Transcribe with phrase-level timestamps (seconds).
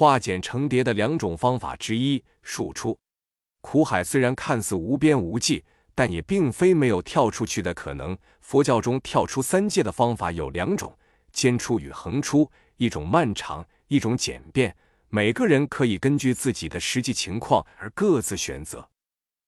[0.00, 2.24] 化茧成蝶的两种方法之一。
[2.42, 2.98] 数出
[3.60, 5.62] 苦海虽然看似无边无际，
[5.94, 8.16] 但也并非没有跳出去的可能。
[8.40, 10.96] 佛教中跳出三界的方法有两种：
[11.32, 14.74] 间出与横出，一种漫长，一种简便。
[15.10, 18.88] 每个人可以根据自己的实际情况而各自选择。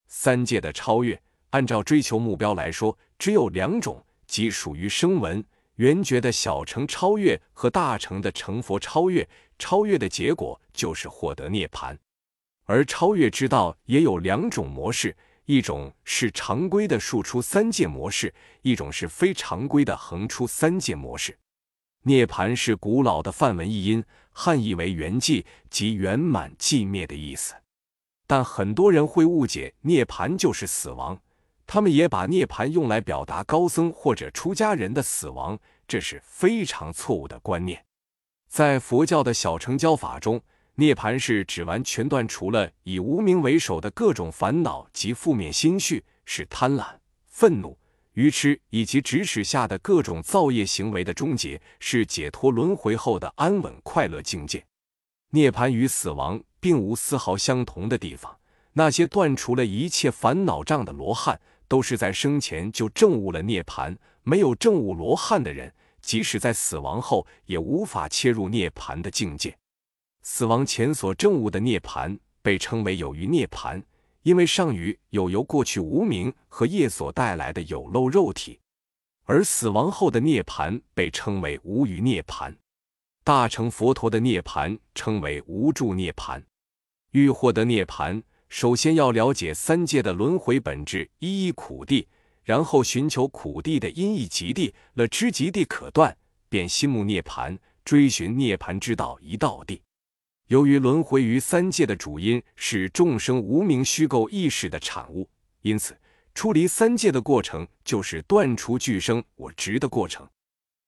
[0.06, 5.42] 三界的超越，按照追求目标来说，只有两种，即属于声闻
[5.76, 9.28] 圆觉的小乘超越和大乘的成佛超越。
[9.58, 11.96] 超越的结果就是获得涅槃。
[12.64, 21.38] 而超越之道也有两种模式，一种是常规的数出三界模式，一种是非常规的横出三界模式。
[22.02, 27.54] 涅槃是古老的梵文译音，汉译为圆寂，即圆满寂灭的意思。
[28.26, 31.20] 但很多人会误解涅槃就是死亡，
[31.66, 37.84] 他们也把涅槃用来表达高僧或者出家人的死亡，这是非常错误的观念。
[38.48, 40.42] 在佛教的小乘教法中，
[40.74, 46.86] 涅槃是指完全断除了以无名为首的各种烦恼及负面心绪，是贪婪、
[47.26, 47.78] 愤怒。
[48.14, 54.62] 愚痴以及指使下的各种造业行为的终结，是解脱轮回后的安稳快乐境界。
[55.30, 58.36] 涅槃与死亡并无丝毫相同的地方。
[58.72, 69.56] 那些断除了一切烦恼障的罗汉，都是在生前就证悟了涅槃；没有证悟罗汉的人，即使在死亡后，也无法切入涅槃的境界。
[70.22, 73.82] 死亡前所证悟的涅槃，被称为有余涅槃。
[74.22, 78.60] 因为上余有由过去无名和业所带来的有漏肉体，
[79.24, 82.56] 而死亡后的涅盘被称为无余涅盘。
[83.24, 86.40] 大乘佛陀的涅盘称为无住涅盘。
[87.10, 92.06] 欲获得涅盘，首先要了解三界的轮回本质，一一苦地，
[92.44, 96.14] 然后寻求苦地的因义极地，了知极地可断，
[96.50, 99.80] 便心目涅盘，追寻涅盘之道一道地。
[100.48, 105.26] 由于轮回于三界的主因是众生无名虚构意识的产物，
[105.62, 105.98] 因此
[106.34, 110.28] 出离三界的过程就是断除俱生我执的过程。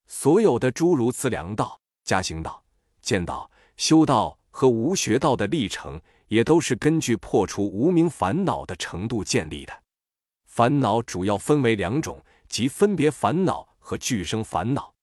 [0.06, 2.62] 所有的诸如资粮道、加行道、
[3.00, 5.98] 见道、修道和无学道的历程，
[6.28, 9.72] 也都是根据破除无名烦恼的程度建立的。
[10.46, 14.94] 烦恼主要分为两种，即分别烦恼和俱生烦恼。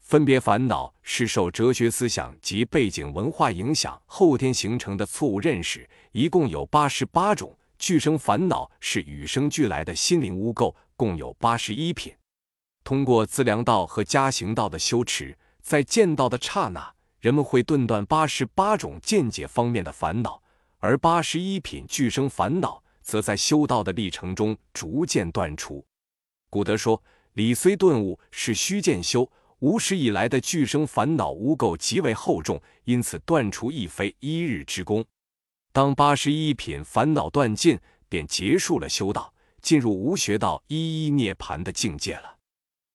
[0.00, 7.56] 分别烦恼是受哲学思想及背景文化影响，后天形成的错误认识，一共有八十八种。
[7.78, 12.14] 俱生烦恼是与生俱来的心灵污垢，共有八十一品。
[12.84, 20.40] 通过资粮道和加行道的修持，在见道的刹那，人们会顿断八十八种见解方面的烦恼，
[20.78, 25.84] 而八十一品俱生烦恼则在修道的历程中逐渐断除。
[26.50, 27.02] 古德说
[27.34, 35.02] ：“理虽顿悟，是虚渐修。”无始以来的俱生烦恼污垢极为厚重，因此断除亦非一日之功。
[35.72, 39.32] 当八十一品烦恼断尽，便结束了修道，
[39.62, 42.36] 进入无学道一一涅盘的境界了。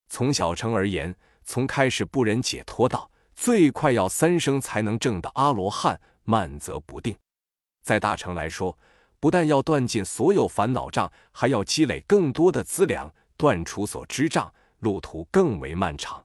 [0.08, 1.12] 从小乘而言，
[1.42, 7.16] 从开始不忍解脱道，最快要三生才能证的阿罗汉，慢则不定。
[7.82, 8.78] 在大乘来说，
[9.20, 16.24] 不但要断尽所有烦恼障，还要积累更多的资粮，断除所知障，路途更为漫长。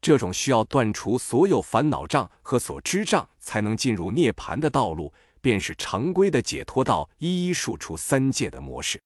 [0.00, 9.00] 这种需要断除所有烦恼障和所知障，才能进入涅槃的道路，便是常规的解脱道一一数出三界的模式。